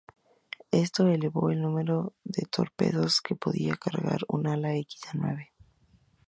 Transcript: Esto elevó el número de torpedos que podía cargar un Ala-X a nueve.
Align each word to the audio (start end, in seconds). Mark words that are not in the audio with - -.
Esto 0.71 1.05
elevó 1.07 1.51
el 1.51 1.61
número 1.61 2.15
de 2.23 2.47
torpedos 2.49 3.21
que 3.21 3.35
podía 3.35 3.75
cargar 3.75 4.21
un 4.29 4.47
Ala-X 4.47 4.99
a 5.11 5.11
nueve. 5.13 5.51